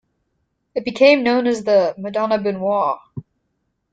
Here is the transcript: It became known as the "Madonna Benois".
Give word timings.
It 0.73 0.83
became 0.83 1.21
known 1.21 1.45
as 1.45 1.63
the 1.63 1.93
"Madonna 1.95 2.39
Benois". 2.39 2.97